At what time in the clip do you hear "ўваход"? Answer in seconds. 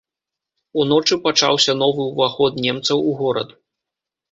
2.09-2.59